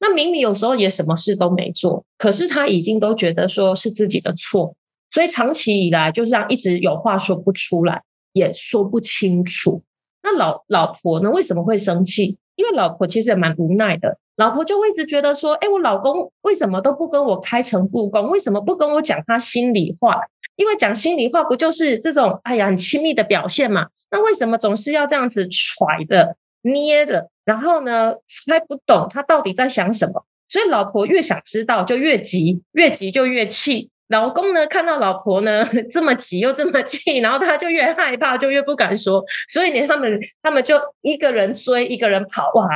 [0.00, 4.76] 那明明有时候也什么事都没做，可是他已经都觉得说是自己的错，
[5.10, 8.02] 所以长期以来就这样一直有话说不出来。
[8.32, 9.82] 也说不清楚。
[10.22, 11.28] 那老老婆呢？
[11.32, 12.38] 为什么会生气？
[12.60, 14.18] 因为老婆其实也蛮无奈的。
[14.36, 18.28] 老婆就会一直觉得说：“哎，我老公为什么都不跟我开诚布公？
[18.28, 20.20] 为什么不跟我讲他心里话？
[20.56, 23.86] 因为讲心里话不就是这种哎呀很亲密的表现嘛？
[24.10, 27.30] 那为什么总是要这样子揣着捏着？
[27.46, 30.26] 然后呢，猜不懂他到底在想什么？
[30.46, 39.24] 所以老婆越想知道就越急，越急就越气。”老公呢，看到老婆呢 这么急又这么气， 然后他就越害怕，就越不敢说。
[39.48, 42.68] 所以呢，他们他们就一个人追，一个人跑，哇！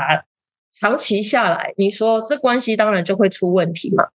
[0.76, 4.08] 长期下来，你说这关系当然就会出问题嘛？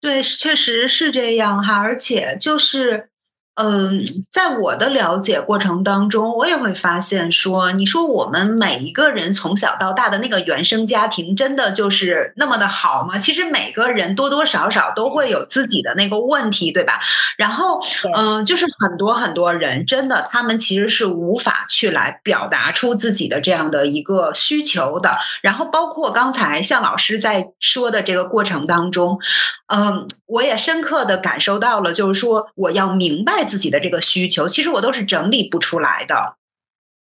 [0.00, 1.78] 对，确实是这样哈。
[1.80, 3.08] 而且就是，
[3.56, 13.18] 嗯，在我的了解过程当中，我也会发现说，你说我们每一个人从小到大的那个原生家庭，真的就是那么的好吗？
[13.18, 17.00] 其实每个人多多少少都会有自己的那个问题，对吧？
[17.38, 17.80] 然后，
[18.14, 25.16] 嗯，就是很多很多人，真的他们其实是无法去来表达出自己的这样的一个需求的。
[25.40, 29.18] 然后，包括刚才向老师在说的这个过程当中，
[29.74, 33.45] 嗯，我也深刻的感受到了，就是说我要明白。
[33.46, 36.36] 自己的这个需求，其实我都是整理不出来的。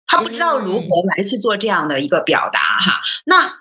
[0.06, 3.00] 他不知道如何来去做这样的一个表达哈。
[3.24, 3.58] 那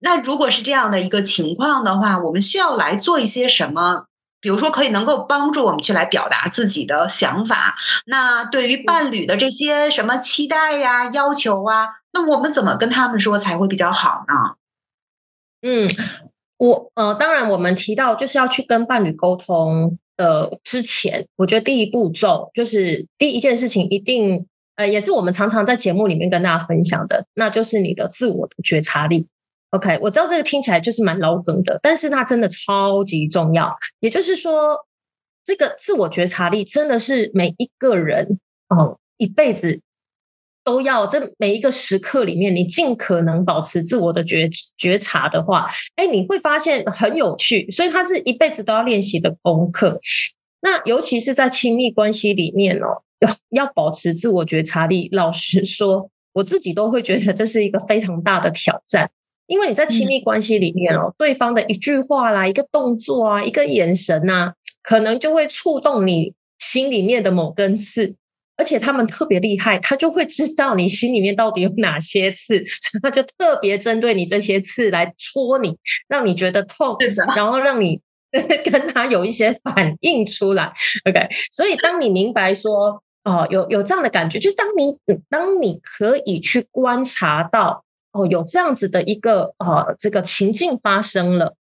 [0.00, 4.06] 那如果是这样的一个情况的话，我们需要来做一些什么？
[4.38, 7.76] 比如说，可以能够帮助我们去来表达自己的想法。
[8.04, 14.56] 那对于伴侣的这些什么期待呀、要求啊，那我们怎么跟他们说才会比较好呢？
[15.62, 15.88] 嗯，
[16.58, 19.98] 我呃，当然我们提到就是要去跟伴侣沟通。
[20.16, 29.26] 呃，之前我觉得第一步骤就是第一件事情，一定呃，也是我们常常在节目里面跟大家分享的，那就是你的自我的觉察力。
[29.70, 33.76] OK，我知道这个听起来就是蛮老梗的，但是它真的超级重要。
[34.00, 34.86] 也就是说，
[35.44, 39.80] 这个自我觉察力真的是每一个人哦一辈子。
[40.66, 47.70] 都要这每一个时刻里面，你尽可能保持自我的觉觉察的话，哎，你会发现很有趣。
[47.70, 50.00] 所以它是一辈子都要练习的功课。
[50.62, 55.08] 那尤其是在亲密关系里面哦，要要保持自我觉察力。
[55.12, 59.08] 老实说，我自己都会觉得这是一个非常大的挑战，
[59.46, 68.16] 因为你在亲密关系里面哦，对方的一句话啦、一个动作啊、一个眼神呐，可能就会触动你心里面的某根刺。
[68.56, 75.76] 而且他们特别厉害，他就会知道你心里面到底有哪些刺，所以他就特别针对你这些刺来戳你，
[76.08, 76.96] 让你觉得痛，
[77.36, 78.00] 然后让你
[78.64, 80.72] 跟他有一些反应出来。
[81.08, 84.96] OK，所以当你明白说，哦，有有这样的感觉，就是当你
[85.28, 91.54] 当你可以去观察到，哦，有这样子的一个呃这个情境发生了，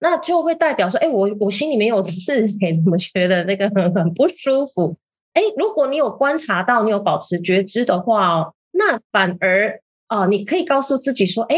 [0.00, 4.96] 那就会代表说，哎，我我心里面有刺， 你怎么觉得那个很很不舒服？
[5.34, 11.56] 哎，如果你有观察到，你有保持觉知的话哦，那反而啊，你可以告诉自己说：“哎，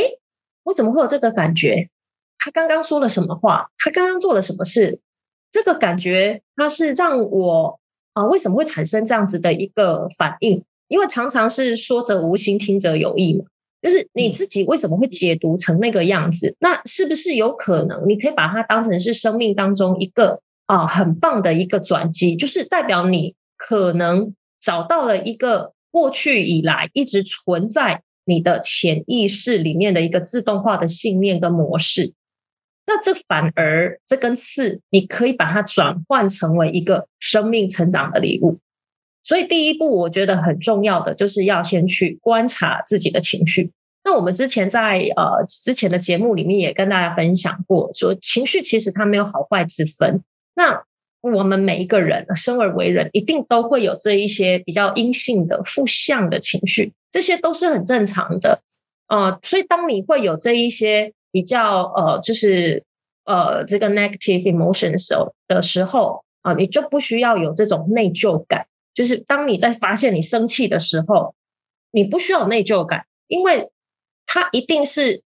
[0.64, 1.88] 我怎么会有这个感觉？
[2.38, 3.68] 他刚刚说了什么话？
[3.78, 5.00] 他刚刚做了什么事？
[5.50, 7.78] 这个感觉，它是让我
[8.14, 10.62] 啊，为什么会产生这样子的一个反应？
[10.88, 13.44] 因为常常是说者无心，听者有意嘛。
[13.82, 16.56] 就是你自己为什么会解读成那个样子？
[16.60, 23.34] 那是不是有可能，你可以把它当成是生命当中一个啊很棒的一个转机，就是代表你。
[23.56, 32.12] 可能找到了一个过去以来一直存在你的潜意识里面的一个自动化的信念跟模式，
[32.86, 38.58] 那这反而这根刺，你可以把它转换成为一个生命成长的礼物。
[39.22, 43.72] 所以第一步，我觉得很重要的就是要先去观察自己的情绪。
[44.04, 50.22] 那我们之前在呃之前的节目里面也跟大家分享过，说情绪其实它没有好坏之分。
[50.54, 50.84] 那
[51.32, 58.62] 我们每一个人生而为人，一定都会有这一些比较阴性的负向的情绪，这些都是很正常的。
[59.08, 62.82] 呃，所以当你会有这一些比较呃，就是
[63.24, 68.66] 呃这个 negative emotions 的时候啊，你就不需要有这种内疚感。
[68.94, 71.34] 就是当你在发现你生气的时候，
[71.92, 73.70] 你不需要内疚感，因为
[74.26, 75.22] 它一定是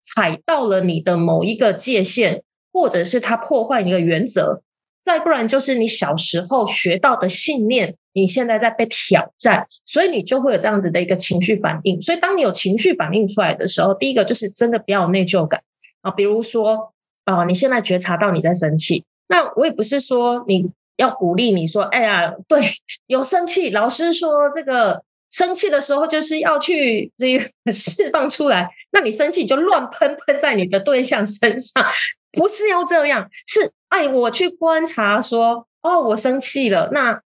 [0.00, 4.62] 踩到了你的某一个界限，或者是它破坏一个原则。
[5.02, 12.00] 再不然就是你小时候学到的信念，你现在在被挑战，所以你就会有这样子的一个情绪反应。
[12.00, 15.62] 所以当你有情绪反应出来的时候，第一个就是真的不要有内疚感
[16.02, 16.10] 啊。
[16.10, 16.92] 比如说
[17.24, 22.62] 啊，你现在觉察到你在生气，那我也不是说你要鼓励你说，哎呀，对，
[23.06, 28.68] 有生气，老师说这个生气的时候就是要去这个释放出来。
[28.92, 31.84] 那你生气就乱喷喷在你的对象身上，
[32.32, 33.72] 不是要这样，是。
[33.88, 36.90] 哎，我去观察说，哦，我生气了。
[36.92, 37.22] 那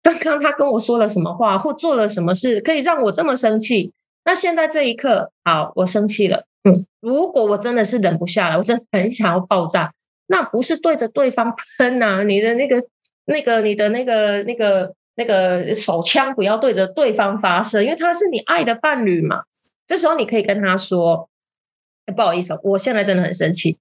[0.00, 3.92] 刚刚他跟我说了什么话，或做了什么事，可以让我这么生气？
[4.24, 6.46] 那现在这一刻，好，我生气了。
[6.62, 9.92] 嗯，如果我真的是忍不下来，我真的很想要爆炸，
[10.28, 12.80] 那不是对着对方喷呐，你的那个、
[13.24, 19.42] 那个、你的那个、那个、那个手枪不要对着对方发射，因为他是你爱的伴侣嘛。
[19.86, 21.28] 这时候你可以跟他说
[22.14, 23.78] ：“不好意思，我现在真的很生气。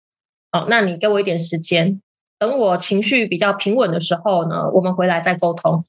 [0.54, 2.00] 好，那你给我一点时间。”
[2.40, 5.84] 等我情绪比较平稳的时候呢，我们回来再沟通。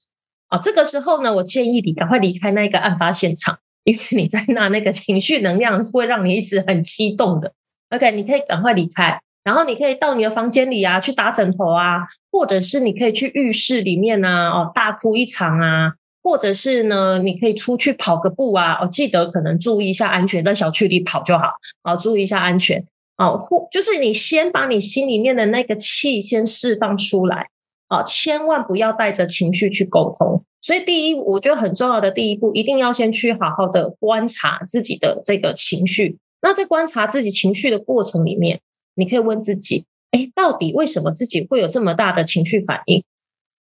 [0.49, 7.53] 啊，这个时候呢，我建议你赶快离开那个案发现场，因为你在那那个情绪能量是会让你一直很激动的。
[7.91, 21.47] OK，你可以赶快离开，然后你可以到你的房间里啊，去打枕头啊，或者是你可以去浴室里面啊，哦，大哭一场啊，或者是呢，你可以出去跑个步啊，哦，记得可能注意一下安全，在小区里跑就好，
[21.83, 22.85] 哦，注意一下安全，
[23.17, 27.49] 哦，或就是你先把你心里面的那个气先释放出来，
[27.89, 30.45] 啊，千万不要带着情绪去沟通。
[30.61, 36.19] 所以第一，我觉得很重要的第一步，一定要先去好好的观察自己的这个情绪。
[36.43, 38.61] 那在观察自己情绪的过程里面。
[38.97, 43.03] 你可以问自己：哎，到底为什么自己会有这么大的情绪反应？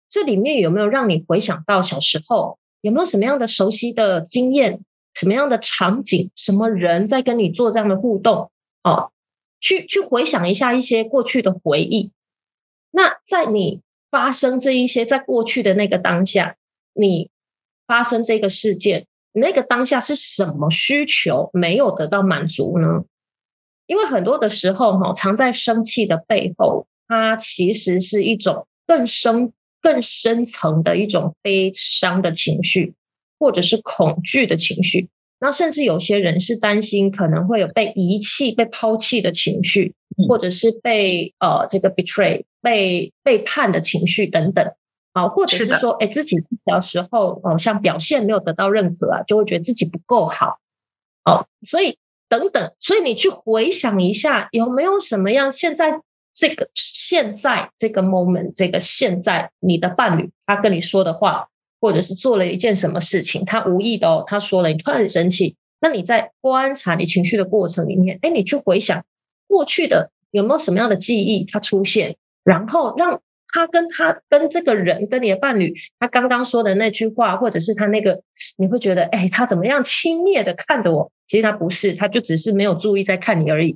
[0.09, 2.59] 这里面有没有让你回想到小时候？
[2.80, 4.78] 有没有什么样的熟悉的经验？
[5.14, 6.30] 什么样的场景？
[6.36, 8.53] 什么人在跟你做这样的互动？
[8.84, 9.11] 哦，
[9.66, 12.12] 去去回想一下一些过去的回忆。
[12.92, 13.80] 那在你
[14.12, 16.56] 发生这一些在过去的那个当下，
[16.94, 17.30] 你
[17.84, 23.02] 发生这个事件，那个当下是什么需求没有得到满足呢？
[23.88, 32.94] 因为很多的时候，哈，藏在生气的背后，它其实是一种更深、更深层的一种悲伤的情绪，
[33.36, 35.08] 或者是恐惧的情绪。
[35.41, 39.95] 那甚至有些人是担心可能会有被遗弃、被抛弃的情绪，
[40.28, 44.72] 或者是被呃这个 betray、被背叛的情绪等等。
[45.12, 50.59] 啊，或者是说，哎，自己小时候哦，像表现没有得到认可啊，就会觉得自己不够好。
[51.24, 51.99] 哦，所以。
[52.28, 55.53] 等等，所以你去回想一下，有没有什么样？
[55.53, 56.01] 现在
[56.34, 61.47] 这个现在这个 moment，这个现在，你的伴侣他跟你说的话，
[61.81, 65.57] 或者是做了一件什么事情，他无意的哦，他说了，你突然很生气。
[65.81, 69.05] 那你在观察你情绪的过程里面，哎，你去回想
[69.47, 73.20] 过去的有没有什么样的记忆它出现，然后让。
[73.49, 78.20] 他跟他跟这个人跟你的伴侣，他刚刚说的那句话，或者是他那个，
[78.59, 81.11] 你会觉得，哎，他怎么样轻蔑的看着我？
[81.27, 83.74] 其实他不是，他就只是没有注意在看你而已。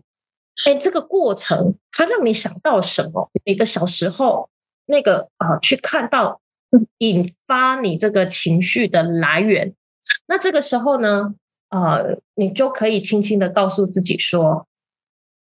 [0.67, 3.31] 哎，这个过程，他让你想到什么？
[3.47, 4.51] 你的小时候
[4.85, 6.43] 那个啊，去看到
[6.99, 9.75] 引发你这个情绪的来源。
[10.27, 11.35] 那这个时候呢，
[11.69, 11.99] 啊，
[12.35, 14.67] 你就可以轻轻的告诉自己说，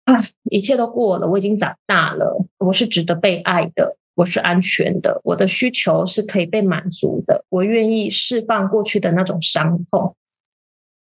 [0.05, 0.15] 啊，
[0.51, 3.97] 一切都过了，我已经长大了，我是值得被爱的。
[4.15, 10.15] 我是安全的，我的需求是可以被满足的，我愿意释放过去的那种伤痛。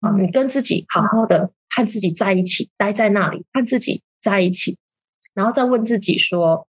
[0.01, 4.78] 啊，你跟自己好好的和自己在一起，待在那里和自己在一起，
[5.34, 6.68] 然后再问自己说：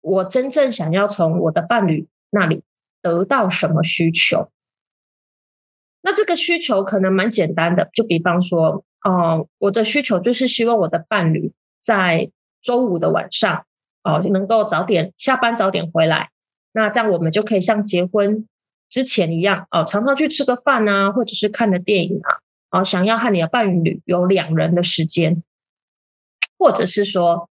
[0.00, 2.64] 我真正想要从我的伴侣那里
[3.00, 4.50] 得到什么需求？
[6.02, 12.30] 那这个需求可能蛮简单的，就比方说，哦，我的需求就是希望我的伴侣在
[12.60, 13.64] 周五的晚上。
[14.04, 16.30] 哦，就能够早点下班，早点回来。
[16.72, 18.48] 那这样我们就可以像结婚
[18.88, 22.40] 之前一样，哦，常常去吃个饭啊，或者是看个电影啊。
[22.72, 25.40] 哦，想要和你的伴侣有两人的时间，
[26.58, 27.48] 或者是说，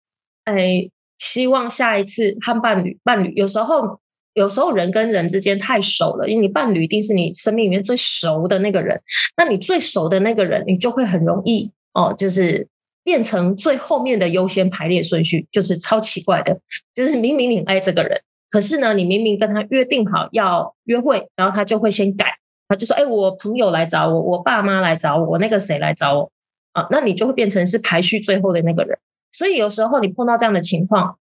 [0.46, 4.00] 哎，希望下一次和伴侣，伴侣有时候，
[4.38, 9.02] 有时候人跟人之间太熟了，因为你伴侣一定是你生命里面最熟的那个人。
[9.36, 12.68] 那你最熟的那个人，你就会很容易哦，就是。
[13.08, 16.60] 变成最后面的优先排列顺序，就是超奇怪的。
[16.94, 18.20] 就是明明你爱这个人，
[18.50, 22.34] 可是呢，你明明跟他约定好要约会，然后他就会先改，
[22.68, 26.32] 他就说：“哎，我朋友来找我，我爸妈来找我，我那个谁来找我
[26.74, 29.00] 啊？”那你就会变成是排序最后的那个人。
[29.32, 31.18] 所以有时候你碰到这样的情况，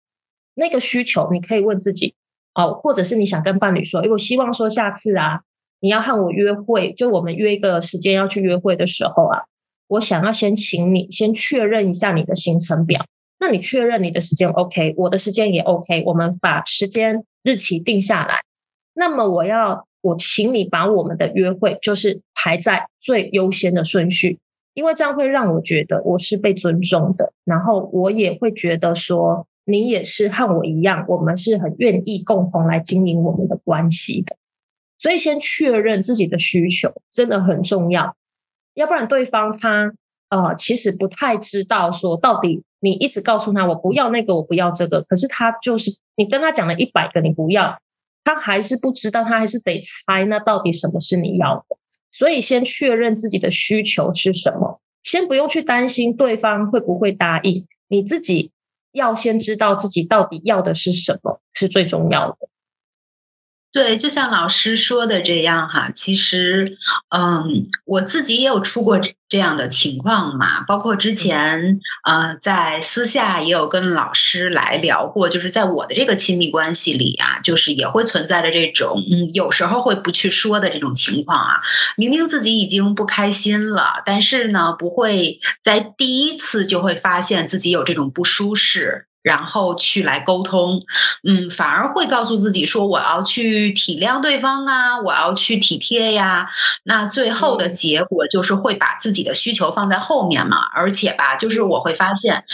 [0.56, 2.16] 那个需求你可以问自己
[2.56, 5.42] 哦，或者是你想跟伴侣说：“哎，我希望说下次啊，
[5.82, 9.44] 你要和我约会，就我们约一个时间要去约会的时候啊。”
[9.88, 13.06] 我想要先请你先确认一下你的行程表。
[13.40, 18.40] 那你确认你的时间 OK，我的时间也 OK，我们把时间日期定下来。
[18.96, 24.40] 那么我要我请你把我们的约会就是排在最优先的顺序，
[24.74, 34.38] 因为这样会让我觉得我是被尊重的，然后我也会觉得说你也是和我一样，我们是很愿意共同来经营我们的关系的。
[34.98, 38.16] 所以先确认自己的需求真的很重要。
[38.74, 39.94] 要不然对方他
[40.30, 47.78] 呃其实不太知道说到底你一直告诉他我不要那个我不要这个，可是他就是你跟他讲了一百个你不要，
[48.24, 51.78] 他还是不知道，他还是得猜那到底什么是你要的。
[52.12, 58.52] 所以先确认自己的需求是什么，先不用去担心对方会不会答应，你自己
[58.96, 62.55] 要先知道自己到底要的是什么是最重要的。
[63.76, 66.78] 对，就像老师说的这样哈，其实，
[67.10, 68.98] 嗯，我自己也有出过
[69.28, 81.60] 这样的情况嘛，包括之前，呃，在私下也有跟老师来聊过，就是在我的这个亲密关系里啊，就是也会存在着这种，嗯，有时候会不去说的这种情况啊，
[81.98, 89.08] 明明自己已经不开心了，但是呢，不会在第一次就会发现自己有这种不舒适。
[89.26, 90.86] 然后去来沟通，
[91.28, 96.48] 嗯，反而会告诉自己说我要去体谅对方啊，我要去体贴呀。
[96.84, 102.46] 那最后的结果就是会把自己的需求放在后面嘛，而且吧，就是我会发现。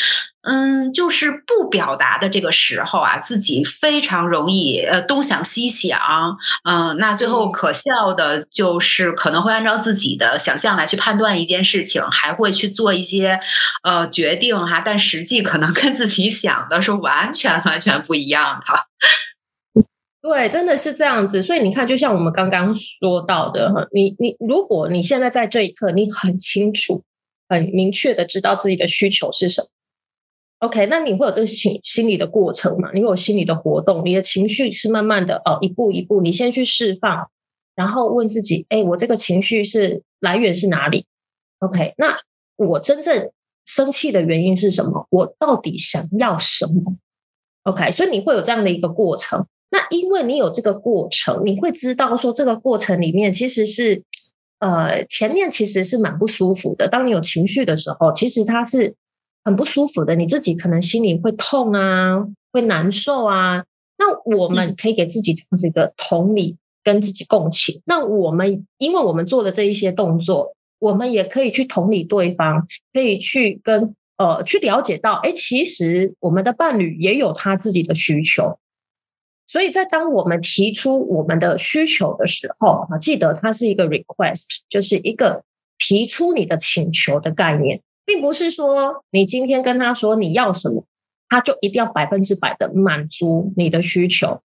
[0.44, 6.00] 嗯，就是不表达的这个时候啊，自己非常容易呃东想西想，
[6.68, 13.39] 嗯，那最后可笑的就是可能会按照自己的想象来去判断一件事情，还会去做一些
[13.84, 19.84] 呃决定哈，但实际可能跟自己想的是完全完全不一样的。
[20.24, 21.42] 对，真的是这样子。
[21.42, 27.04] 所以你看，就像我们刚刚说到的哈，你你如果你现在在这一刻，你很清楚、
[27.48, 29.68] 很明确的知道自己的需求是什么。
[30.62, 32.91] OK，那你会有这个心心理的过程嘛？
[32.93, 37.32] 你有心理的活动，你的情绪是慢慢的哦，一步一步，你先去释放，
[37.76, 41.07] 然后问自己：哎，我这个情绪是来源是哪里
[41.62, 42.16] ？OK，那
[42.57, 43.32] 我真正
[43.66, 45.07] 生气的原因是什么？
[45.09, 46.95] 我到底想要什么
[47.64, 49.43] ？OK，所以你会有这样的一个过程。
[49.72, 54.03] 那因为你有这个过程，你会知道说这个过程里面其实是
[54.59, 56.88] 呃前面其实是蛮不舒服的。
[56.88, 58.95] 当你有情绪的时候，其实它是。
[59.44, 63.64] 很不舒服的，你自己可能心里会痛啊，会难受啊。
[63.98, 67.82] 那我们可以给自己这样子一个同理，跟自己共情。
[67.86, 78.58] 那我们，因为我们做的这一些动作，我们也可以去同理对方，可以去跟呃去了解到，哎，其实我们的伴侣也有他自己的需求。
[79.46, 85.44] 所以在当我们提出我们的需求的时候，啊，记得它是一个 request，就是一个
[85.78, 87.82] 提出你的请求的概念。
[88.06, 90.86] 并不是说你今天跟他说你要什么，
[91.30, 94.41] 他就一定要百分之百的满足你的需求。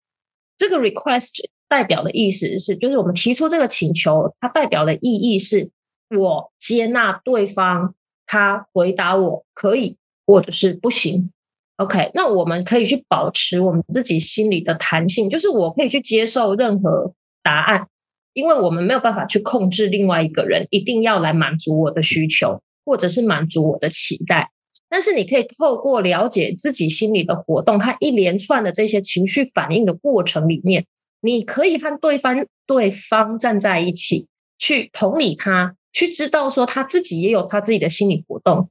[0.58, 1.32] 这个 request
[1.68, 5.72] 代表的意思是，就是我们提出这个请求，它代表的意义是
[6.18, 7.94] 我接纳对方，
[8.26, 11.32] 他回答我可以或者是不行。
[11.78, 17.88] OK，那我们可以去保持我们自己心里的弹性，就是我可以去接受任何答案，
[18.34, 22.62] 因为我们没有办法去控制另外一个人一定要来满足我的需求。
[22.92, 24.52] 或者是满足我的期待，
[24.90, 30.86] 但是你可以透过了解自己心里的活动和一连串的这些情绪反应的过程里面，
[31.22, 34.28] 你可以和对方对方站在一起，
[34.58, 38.70] 去同理他，去知道说他自己也有他自己的心理活动，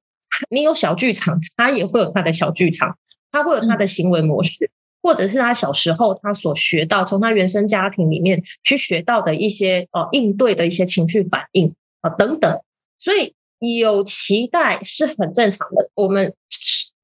[0.51, 2.99] 你有小剧场，他也会有他的小剧场，
[3.33, 4.71] 他会有他的行为模式，
[5.03, 12.61] 或者是他小时候他所学到，从他原生家庭里面去学到的一些呃应对的一些情绪反应啊等等，
[12.99, 13.33] 所以。
[13.61, 16.35] 有期待是很正常的，我们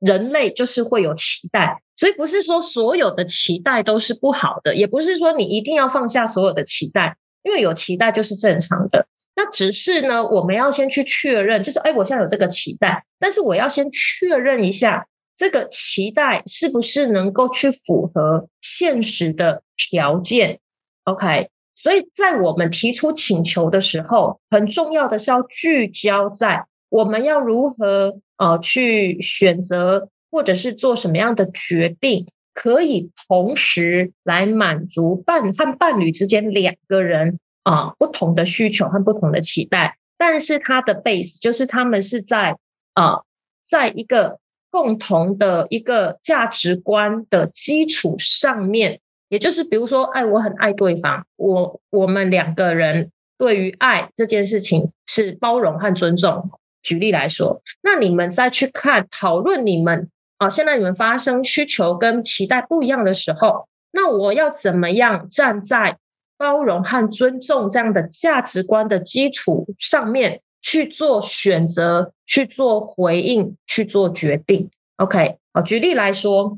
[0.00, 9.06] 人类就是会有期待，所以不是说所有的期待都是不好的，也不是说你一定要放下所有的期待，因为有期待就是正常的。
[9.36, 20.60] 那只是呢，我们要先去确认，就是哎，我现在有这个期待，但是我要先确认一下这个期待是不是能够去符合现实的条件。
[21.04, 21.50] OK。
[21.76, 39.98] 所以在我们提出请求的时候，很重要的是要聚焦在我们要如何呃去选择，或者是做什么样的决定，可以同时来满足伴和伴侣之间两个人啊不同的需求和不同的期待。
[40.16, 42.56] 但是它的 base 就是他们是在
[42.94, 43.20] 啊
[43.62, 44.38] 在一个
[44.70, 49.00] 共同的一个价值观的基础上面。
[49.28, 56.48] 也就是，比如说，爱我很爱对方，我我们两个人对于爱这件事情是包容和尊重。
[56.80, 60.08] 举例来说，那你们再去看讨论你们
[60.38, 65.98] 啊，现在你们发生需求跟期待不一样的时候，那我要怎么样站在
[66.38, 76.56] 包容和尊重这样的价值观的基础上面去做选择、去做回应、去做决定？OK，好，举例来说，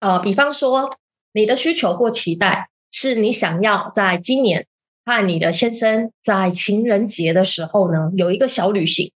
[0.00, 0.90] 呃，比方说。
[1.36, 4.66] 你的需求或期待是你想要在今年
[5.04, 9.12] 和你的先生在情人节的时候呢有一个小旅行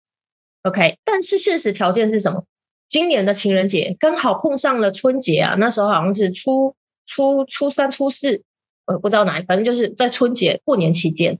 [0.65, 0.99] ，OK？
[1.05, 2.45] 但是现实条件是什么？
[2.89, 6.75] 今年的情人节刚好碰上了春节啊，那时候好像是初
[7.07, 8.43] 初初三初四，
[8.87, 11.39] 呃，不知道哪，反正就是在春节过年期间。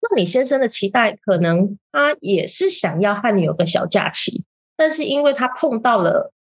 [0.00, 4.44] 那你先生的期待可能他也是想要和你有个小假期，
[4.76, 6.32] 但是因为他碰到了，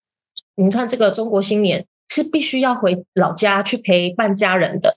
[0.57, 1.87] 你看这个中国新年。
[2.09, 4.97] 是必须要回老家去陪伴家人的，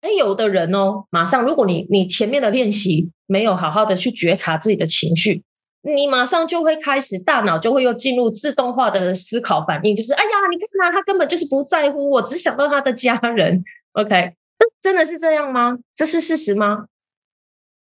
[0.00, 5.42] 哎，有的人哦，马上如果你你前面的练习没有好好的去觉察自己的情绪，
[5.82, 13.62] 你马上就会开始大脑就会又进入自动化的思考反应，就是哎呀，你看他，他根本就是不在乎我，只想到他的家人。
[13.92, 14.10] OK，
[14.58, 15.78] 那真的是这样吗？
[15.94, 16.86] 这是事实吗？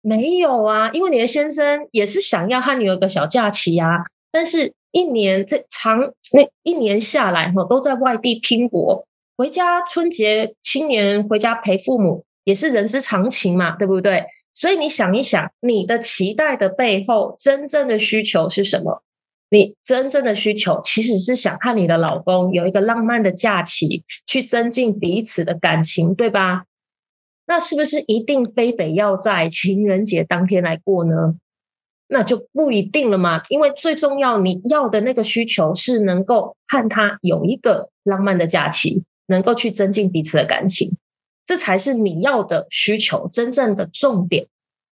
[0.02, 6.00] 没有啊，因为你的先生也是想要和你有个小假期啊，但是一年这长
[6.32, 14.24] 那一年下来哈，都在外地拼搏，回家春节、新年回家陪父母也是人之常情嘛，对不对？
[14.54, 19.04] 所以你想一想，你的期待的背后，真正的需求是什么？
[19.50, 26.64] 你真正的需求其实是想和你的老公有一个浪漫的假期，去增进彼此的感情，对吧？
[27.48, 31.36] 那是不是一定非得要在情人节当天来过呢？
[32.08, 33.42] 那就不一定了嘛。
[33.50, 40.96] 因为最重要，你要的那个需求是能够和他有一个浪漫的假期，能够去增进彼此的感情，
[41.46, 44.48] 这才是你要的需求真正的重点。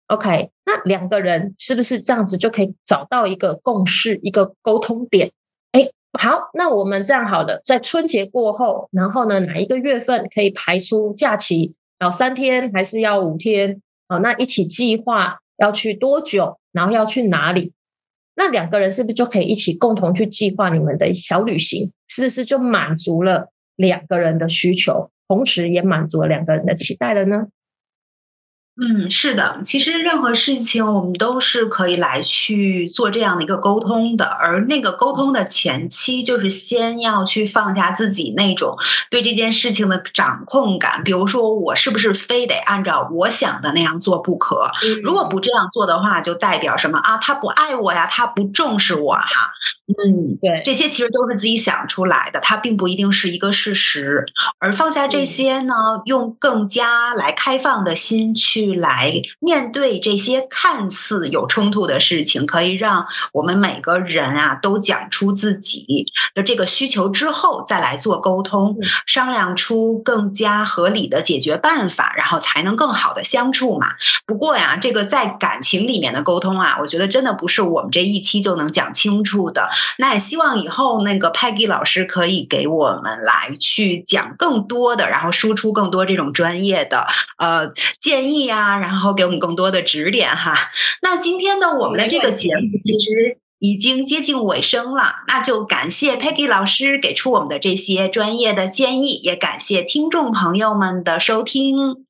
[0.07, 5.31] OK，那两个人是不是这样子就可以找到一个共识、一个沟通点？
[5.71, 5.89] 哎，
[6.19, 11.75] 好，那我们这样好了，在春节过后，然后呢，哪一个月份可以排出假期？
[11.99, 13.81] 要三天还是要五天？
[14.07, 17.73] 哦，那一起计划要去多久，然后要去哪里？
[18.35, 21.91] 那两个人是不是就可以一起共同去计划你们的小旅行？
[22.07, 27.47] 是不是就满足了两个人的需求，同时也满足了两个人的期待了呢？
[28.81, 38.77] 嗯，是的，其实任何事情我们都是可以来去做这样的一个沟通的，而那个沟通的前期就是先要去放下自己那种
[39.09, 44.71] 对这件事情的掌控感，比如说我是不是非得按照我想的那样做不可？
[45.03, 47.17] 如果不这样做的话，就代表什么啊？
[47.17, 49.51] 他不爱我呀，他不重视我哈。
[49.87, 54.25] 嗯，对，这些其实都是自己想出来的，它并不一定是一个事实。
[54.59, 55.73] 而放下这些呢，
[56.05, 58.68] 用更加来开放的心去。
[58.73, 66.05] 来面对这些看似有冲突的事情，可以让我们每个人啊都讲出自己
[66.35, 73.93] 的这个需求之后，再来做沟通，商量出更加合理的解决办法，然后才能更好的相处嘛。
[74.27, 79.69] 不过呀，这个在感情里面的沟通啊，我觉得真的不是我们这一期就能讲清楚的。
[79.97, 87.07] 那也希望以后那个 Peggy 老师可以给我们来去讲更多的，然后输出更多这种专业的
[87.37, 88.58] 呃建议呀。
[88.58, 90.71] 啊，然后给我们更多的指点哈。
[91.01, 102.08] 那今天呢，我们的这个节目其实已经接近尾声了，那就感谢 Peggy 老师给出我们的这些专业的建议，也感谢听众朋友们的收听。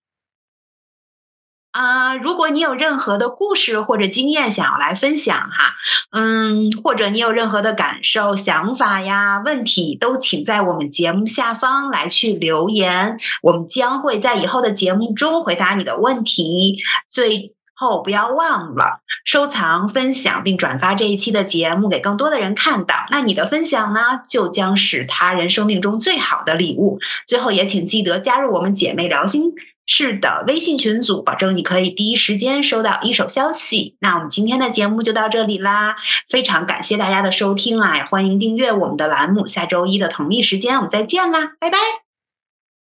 [1.72, 5.76] 啊，如果你有任何的故事或者经验想要来分享哈，
[6.12, 16.80] 嗯，或者你有任何的感受、想法呀、问题，都请在我们节目下方来去留言，我们将会在以后的节目中回答你的问题。
[17.08, 27.00] 最后，不要忘了收藏、分享并转发这一期的节目给更多的人看到，那你的分享呢，就将是他人生命中最好的礼物。
[27.28, 29.54] 最后，也请记得加入我们姐妹聊心。
[29.92, 33.98] 是的，微信群组，保证你可以第一时间收到一手消息。
[34.02, 35.96] 那我们今天的节目就到这里啦，
[36.28, 38.06] 非常感谢大家的收听啊！
[38.06, 41.80] 欢迎订阅我们的栏目，下周一的同一时间我们再见啦，拜拜，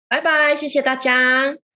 [0.10, 1.69] 拜拜，谢谢大家。